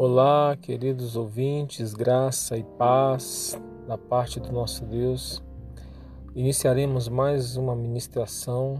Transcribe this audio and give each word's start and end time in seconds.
Olá, 0.00 0.56
queridos 0.56 1.16
ouvintes, 1.16 1.92
graça 1.92 2.56
e 2.56 2.62
paz 2.62 3.60
da 3.84 3.98
parte 3.98 4.38
do 4.38 4.52
nosso 4.52 4.84
Deus. 4.84 5.42
Iniciaremos 6.36 7.08
mais 7.08 7.56
uma 7.56 7.74
ministração 7.74 8.76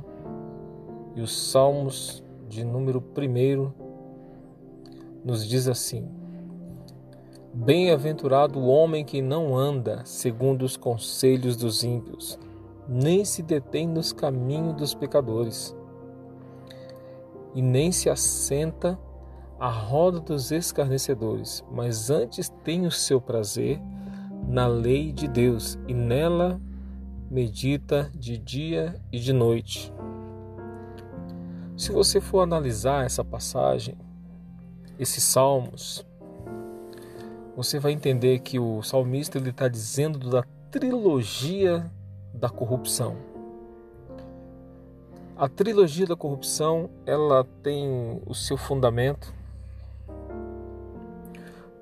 e 1.16 1.20
os 1.20 1.50
Salmos 1.50 2.22
de 2.48 2.62
número 2.62 3.02
1 3.02 3.72
nos 5.24 5.44
diz 5.44 5.66
assim: 5.66 6.08
Bem-aventurado 7.52 8.60
o 8.60 8.68
homem 8.68 9.04
que 9.04 9.20
não 9.20 9.58
anda 9.58 10.02
segundo 10.04 10.62
os 10.62 10.76
conselhos 10.76 11.56
dos 11.56 11.82
ímpios, 11.82 12.38
nem 12.88 13.24
se 13.24 13.42
detém 13.42 13.88
nos 13.88 14.12
caminhos 14.12 14.76
dos 14.76 14.94
pecadores, 14.94 15.74
e 17.56 17.60
nem 17.60 17.90
se 17.90 18.08
assenta 18.08 18.96
a 19.58 19.68
roda 19.68 20.20
dos 20.20 20.52
escarnecedores, 20.52 21.64
mas 21.70 22.10
antes 22.10 22.48
tem 22.62 22.86
o 22.86 22.90
seu 22.90 23.20
prazer 23.20 23.80
na 24.46 24.68
lei 24.68 25.12
de 25.12 25.26
Deus 25.26 25.76
e 25.88 25.92
nela 25.92 26.60
medita 27.28 28.10
de 28.14 28.38
dia 28.38 28.94
e 29.10 29.18
de 29.18 29.32
noite. 29.32 29.92
Se 31.76 31.90
você 31.90 32.20
for 32.20 32.40
analisar 32.40 33.04
essa 33.04 33.24
passagem, 33.24 33.96
esses 34.98 35.24
salmos, 35.24 36.06
você 37.56 37.80
vai 37.80 37.92
entender 37.92 38.38
que 38.38 38.58
o 38.58 38.80
salmista 38.82 39.38
ele 39.38 39.50
está 39.50 39.66
dizendo 39.66 40.30
da 40.30 40.44
trilogia 40.70 41.90
da 42.32 42.48
corrupção. 42.48 43.16
A 45.36 45.48
trilogia 45.48 46.06
da 46.06 46.16
corrupção 46.16 46.90
ela 47.04 47.44
tem 47.62 48.20
o 48.26 48.34
seu 48.34 48.56
fundamento 48.56 49.37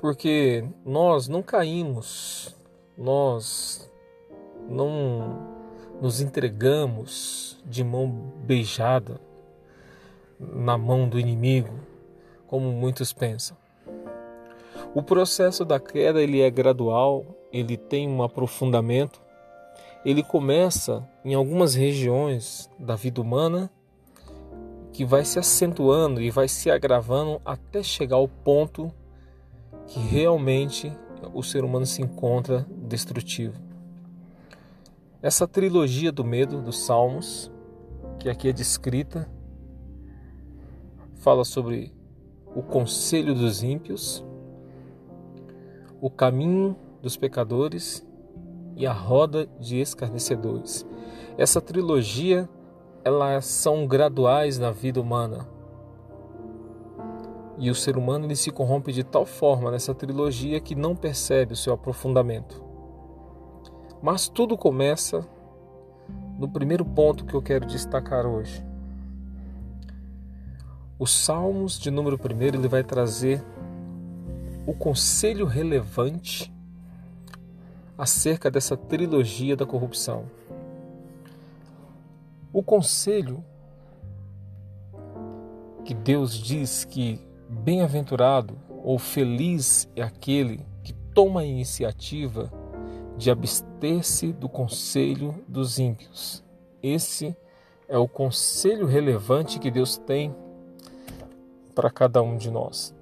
porque 0.00 0.64
nós 0.84 1.28
não 1.28 1.42
caímos, 1.42 2.55
nós 2.97 3.91
não 4.69 5.56
nos 6.00 6.20
entregamos 6.20 7.58
de 7.64 7.83
mão 7.83 8.08
beijada 8.44 9.20
na 10.39 10.77
mão 10.77 11.08
do 11.08 11.19
inimigo, 11.19 11.80
como 12.47 12.70
muitos 12.70 13.12
pensam. 13.12 13.56
O 14.94 15.02
processo 15.02 15.64
da 15.64 15.80
queda 15.80 16.22
ele 16.22 16.41
é 16.41 16.50
gradual, 16.50 17.24
ele 17.52 17.77
tem 17.77 18.08
um 18.08 18.22
aprofundamento, 18.22 19.20
ele 20.05 20.22
começa 20.22 21.06
em 21.24 21.34
algumas 21.34 21.74
regiões 21.74 22.70
da 22.78 22.94
vida 22.94 23.20
humana 23.20 23.70
que 24.92 25.05
vai 25.05 25.24
se 25.24 25.39
acentuando 25.39 26.22
e 26.22 26.30
vai 26.30 26.48
se 26.48 26.70
agravando 26.70 27.41
até 27.44 27.83
chegar 27.83 28.17
ao 28.17 28.28
ponto 28.28 28.92
que 29.87 30.01
realmente 30.01 30.92
o 31.33 31.42
ser 31.42 31.65
humano 31.65 31.87
se 31.87 32.03
encontra 32.03 32.67
destrutivo. 32.70 33.61
Essa 35.23 35.47
trilogia 35.47 36.12
do 36.12 36.25
medo 36.25 36.61
dos 36.61 36.84
Salmos, 36.84 37.51
que 38.19 38.29
aqui 38.29 38.48
é 38.48 38.53
descrita, 38.53 39.29
fala 41.17 41.45
sobre 41.45 41.92
o 42.55 42.62
conselho 42.62 43.34
dos 43.34 43.62
ímpios, 43.62 44.25
o 46.01 46.09
caminho 46.09 46.77
dos 47.03 47.17
pecadores 47.17 48.07
e 48.77 48.87
a 48.87 48.92
roda 48.92 49.48
de 49.59 49.81
escarnecedores. 49.81 50.87
Essa 51.39 51.61
trilogia, 51.61 52.48
elas 53.03 53.47
são 53.47 53.87
graduais 53.87 54.59
na 54.59 54.70
vida 54.70 55.01
humana. 55.01 55.48
E 57.58 57.70
o 57.70 57.74
ser 57.74 57.96
humano 57.96 58.27
ele 58.27 58.36
se 58.36 58.50
corrompe 58.50 58.92
de 58.92 59.02
tal 59.02 59.24
forma 59.24 59.70
nessa 59.70 59.94
trilogia 59.94 60.61
que 60.61 60.74
não 60.74 60.94
percebe 60.94 61.55
o 61.55 61.56
seu 61.56 61.72
aprofundamento. 61.72 62.62
Mas 64.02 64.28
tudo 64.28 64.58
começa 64.58 65.27
no 66.39 66.48
primeiro 66.48 66.84
ponto 66.84 67.24
que 67.24 67.34
eu 67.34 67.42
quero 67.42 67.66
destacar 67.66 68.27
hoje. 68.27 68.64
Os 70.98 71.11
Salmos 71.11 71.78
de 71.78 71.90
número 71.90 72.18
1 72.18 72.42
ele 72.42 72.68
vai 72.68 72.84
trazer 72.84 73.45
o 74.66 74.74
conselho 74.74 75.46
relevante 75.46 76.52
acerca 77.96 78.50
dessa 78.50 78.77
trilogia 78.77 79.56
da 79.56 79.64
corrupção. 79.64 80.24
O 82.52 82.62
conselho 82.62 83.45
que 85.84 85.95
Deus 85.95 86.34
diz 86.34 86.84
que 86.84 87.26
Bem-aventurado 87.48 88.58
ou 88.83 88.98
feliz 88.98 89.89
é 89.95 90.02
aquele 90.02 90.67
que 90.83 90.92
toma 91.14 91.40
a 91.40 91.45
iniciativa 91.45 92.52
de 93.17 93.30
abster-se 93.30 94.33
do 94.33 94.48
conselho 94.48 95.34
dos 95.46 95.79
ímpios. 95.79 96.45
Esse 96.83 97.36
é 97.89 97.96
o 97.96 98.08
conselho 98.08 98.86
relevante 98.86 99.58
que 99.58 99.70
Deus 99.70 99.96
tem 99.96 100.34
para 101.74 101.90
cada 101.90 102.20
um 102.23 102.36
de 102.36 102.51
nós. 102.51 102.95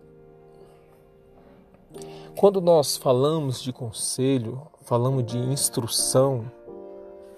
Quando 2.36 2.60
nós 2.60 2.96
falamos 2.96 3.62
de 3.62 3.72
conselho, 3.72 4.60
falamos 4.82 5.24
de 5.24 5.38
instrução, 5.38 6.50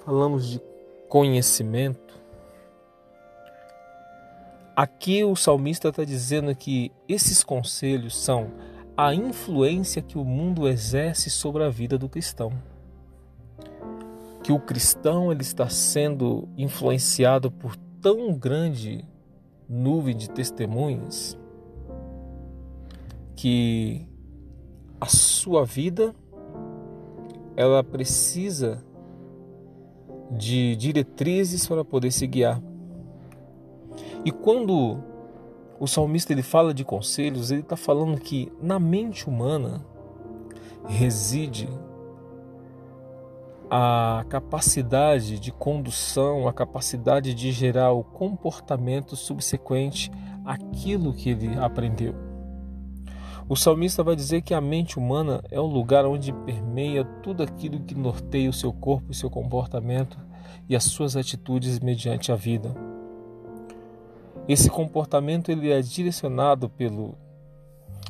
falamos 0.05 0.49
de 0.49 0.61
conhecimento, 1.09 2.19
Aqui 4.77 5.25
o 5.25 5.35
salmista 5.35 5.89
está 5.89 6.05
dizendo 6.05 6.55
que 6.55 6.93
esses 7.09 7.43
conselhos 7.43 8.15
são 8.15 8.53
a 8.95 9.15
influência 9.15 10.03
que 10.03 10.19
o 10.19 10.25
mundo 10.25 10.69
exerce 10.69 11.31
sobre 11.31 11.65
a 11.65 11.71
vida 11.71 11.97
do 11.97 12.11
cristão. 12.11 12.53
Que 14.43 14.53
o 14.53 14.61
cristão 14.61 15.33
ele 15.33 15.41
está 15.41 15.67
sendo 15.71 16.47
influenciado 16.59 17.51
por 17.51 17.75
tão 18.03 18.35
grande 18.35 19.03
nuvem 19.67 20.15
de 20.15 20.29
testemunhas 20.29 21.39
que 23.35 24.07
a 25.01 25.07
sua 25.07 25.65
vida 25.65 26.15
ela 27.57 27.83
precisa 27.83 28.85
de 30.31 30.77
diretrizes 30.77 31.67
para 31.67 31.83
poder 31.83 32.11
se 32.11 32.27
guiar. 32.27 32.61
E 34.27 34.33
quando 34.33 34.99
o 35.79 35.87
salmista 35.87 36.33
ele 36.33 36.43
fala 36.43 36.75
de 36.75 36.85
conselhos, 36.85 37.53
ele 37.53 37.61
está 37.61 37.77
falando 37.77 38.21
que 38.21 38.53
na 38.61 38.77
mente 38.77 39.29
humana 39.29 39.87
reside 40.85 41.69
a 43.71 44.25
capacidade 44.29 45.39
de 45.39 45.53
condução, 45.53 46.49
a 46.49 46.53
capacidade 46.53 47.35
de 47.35 47.53
gerar 47.53 47.93
o 47.93 48.03
comportamento 48.03 49.15
subsequente 49.15 50.11
àquilo 50.45 51.15
que 51.15 51.31
ele 51.31 51.57
aprendeu. 51.57 52.13
O 53.49 53.55
salmista 53.55 54.03
vai 54.03 54.17
dizer 54.17 54.43
que 54.43 54.55
a 54.55 54.61
mente 54.61 54.99
humana 54.99 55.41
é 55.53 55.61
o 55.61 55.67
lugar 55.67 56.05
onde 56.05 56.33
permeia 56.33 57.05
tudo 57.23 57.45
aquilo 57.45 57.79
que 57.79 57.95
norteia 57.95 58.51
o 58.51 58.53
seu 58.53 58.73
corpo 58.73 59.13
e 59.13 59.15
seu 59.15 59.31
comportamento 59.31 60.19
e 60.69 60.75
as 60.75 60.83
suas 60.83 61.17
atitudes 61.17 61.79
mediante 61.79 62.33
a 62.33 62.35
vida. 62.35 62.96
Esse 64.49 64.71
comportamento 64.71 65.51
ele 65.51 65.73
é 65.73 65.81
direcionado 65.81 66.69
pelos 66.69 67.13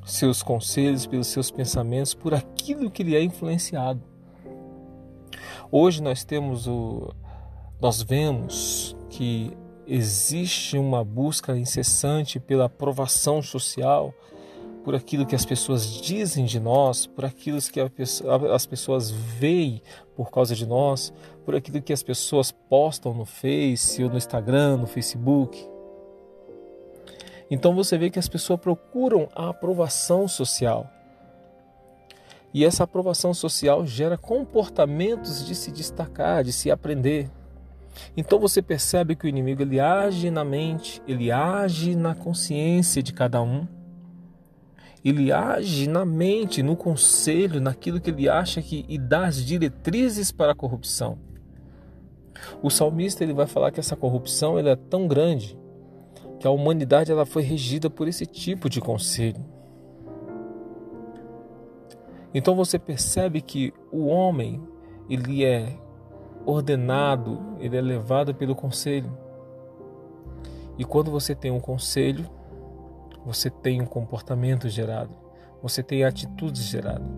seus 0.04 0.42
conselhos, 0.42 1.06
pelos 1.06 1.28
seus 1.28 1.50
pensamentos, 1.50 2.14
por 2.14 2.34
aquilo 2.34 2.90
que 2.90 3.02
ele 3.02 3.16
é 3.16 3.22
influenciado. 3.22 4.02
Hoje 5.70 6.02
nós 6.02 6.24
temos 6.24 6.66
o 6.66 7.12
nós 7.80 8.02
vemos 8.02 8.96
que 9.10 9.52
existe 9.86 10.78
uma 10.78 11.04
busca 11.04 11.56
incessante 11.56 12.40
pela 12.40 12.64
aprovação 12.66 13.42
social, 13.42 14.14
por 14.82 14.94
aquilo 14.94 15.26
que 15.26 15.34
as 15.34 15.44
pessoas 15.44 15.86
dizem 16.00 16.44
de 16.44 16.60
nós, 16.60 17.06
por 17.06 17.24
aquilo 17.24 17.58
que 17.60 17.80
as 18.54 18.66
pessoas 18.66 19.10
veem 19.10 19.82
por 20.14 20.30
causa 20.30 20.54
de 20.54 20.64
nós, 20.64 21.12
por 21.44 21.54
aquilo 21.54 21.82
que 21.82 21.92
as 21.92 22.02
pessoas 22.02 22.50
postam 22.50 23.12
no 23.12 23.24
Face 23.24 24.02
ou 24.02 24.08
no 24.08 24.16
Instagram, 24.16 24.78
no 24.78 24.86
Facebook. 24.86 25.75
Então 27.50 27.74
você 27.74 27.96
vê 27.96 28.10
que 28.10 28.18
as 28.18 28.28
pessoas 28.28 28.60
procuram 28.60 29.28
a 29.34 29.48
aprovação 29.48 30.26
social. 30.26 30.90
E 32.52 32.64
essa 32.64 32.84
aprovação 32.84 33.34
social 33.34 33.86
gera 33.86 34.16
comportamentos 34.16 35.44
de 35.46 35.54
se 35.54 35.70
destacar, 35.70 36.42
de 36.42 36.52
se 36.52 36.70
aprender. 36.70 37.30
Então 38.16 38.38
você 38.38 38.60
percebe 38.60 39.14
que 39.14 39.26
o 39.26 39.28
inimigo 39.28 39.62
ele 39.62 39.78
age 39.78 40.30
na 40.30 40.44
mente, 40.44 41.02
ele 41.06 41.30
age 41.30 41.94
na 41.94 42.14
consciência 42.14 43.02
de 43.02 43.12
cada 43.12 43.42
um. 43.42 43.66
Ele 45.04 45.30
age 45.30 45.88
na 45.88 46.04
mente, 46.04 46.62
no 46.62 46.74
conselho, 46.74 47.60
naquilo 47.60 48.00
que 48.00 48.10
ele 48.10 48.28
acha 48.28 48.60
que 48.60 48.84
e 48.88 48.98
dá 48.98 49.26
as 49.26 49.44
diretrizes 49.44 50.32
para 50.32 50.52
a 50.52 50.54
corrupção. 50.54 51.18
O 52.60 52.70
salmista 52.70 53.22
ele 53.22 53.32
vai 53.32 53.46
falar 53.46 53.70
que 53.70 53.78
essa 53.78 53.94
corrupção 53.94 54.58
ele 54.58 54.68
é 54.68 54.76
tão 54.76 55.06
grande 55.06 55.56
que 56.46 56.48
a 56.48 56.50
humanidade 56.52 57.10
ela 57.10 57.26
foi 57.26 57.42
regida 57.42 57.90
por 57.90 58.06
esse 58.06 58.24
tipo 58.24 58.70
de 58.70 58.80
conselho. 58.80 59.44
Então 62.32 62.54
você 62.54 62.78
percebe 62.78 63.40
que 63.40 63.74
o 63.90 64.06
homem, 64.06 64.62
ele 65.10 65.44
é 65.44 65.76
ordenado, 66.44 67.56
ele 67.58 67.76
é 67.76 67.80
levado 67.80 68.32
pelo 68.32 68.54
conselho. 68.54 69.10
E 70.78 70.84
quando 70.84 71.10
você 71.10 71.34
tem 71.34 71.50
um 71.50 71.58
conselho, 71.58 72.30
você 73.24 73.50
tem 73.50 73.82
um 73.82 73.86
comportamento 73.86 74.68
gerado, 74.68 75.10
você 75.60 75.82
tem 75.82 76.04
atitudes 76.04 76.62
geradas. 76.62 77.10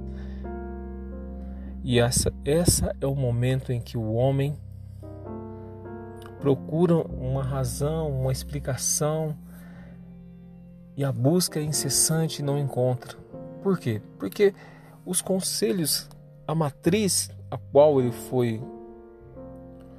E 1.84 2.00
essa, 2.00 2.32
essa 2.46 2.96
é 2.98 3.06
o 3.06 3.14
momento 3.14 3.72
em 3.72 3.80
que 3.80 3.98
o 3.98 4.14
homem 4.14 4.58
procura 6.40 6.96
uma 6.96 7.42
razão, 7.42 8.10
uma 8.10 8.32
explicação 8.32 9.36
e 10.96 11.04
a 11.04 11.12
busca 11.12 11.60
é 11.60 11.62
incessante 11.62 12.42
não 12.42 12.58
encontra. 12.58 13.16
Por 13.62 13.78
quê? 13.78 14.00
Porque 14.18 14.54
os 15.04 15.20
conselhos, 15.20 16.08
a 16.46 16.54
matriz 16.54 17.30
a 17.50 17.56
qual 17.56 18.00
ele 18.00 18.12
foi 18.12 18.62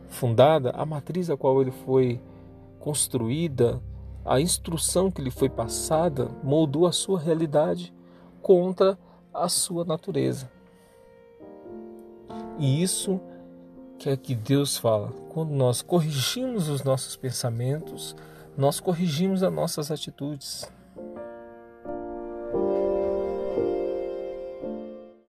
fundada, 0.08 0.72
a 0.72 0.86
matriz 0.86 1.30
a 1.30 1.38
qual 1.38 1.62
ele 1.62 1.72
foi 1.72 2.22
construída, 2.80 3.82
a 4.26 4.40
instrução 4.40 5.10
que 5.10 5.22
lhe 5.22 5.32
foi 5.32 5.50
passada 5.50 6.30
moldou 6.44 6.86
a 6.86 6.92
sua 6.92 7.20
realidade 7.20 7.94
contra 8.42 8.98
a 9.34 9.48
sua 9.48 9.86
natureza. 9.86 10.50
E 12.58 12.82
isso 12.82 13.20
que 14.00 14.10
é 14.10 14.16
que 14.16 14.34
Deus 14.34 14.78
fala. 14.78 15.10
Quando 15.30 15.52
nós 15.52 15.82
corrigimos 15.82 16.70
os 16.70 16.84
nossos 16.84 17.18
pensamentos, 17.18 18.16
nós 18.58 18.80
corrigimos 18.80 19.44
as 19.44 19.52
nossas 19.52 19.92
atitudes. 19.92 20.72